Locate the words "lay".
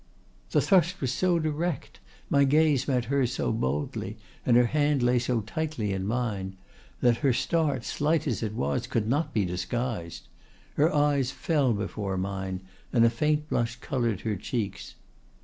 5.03-5.19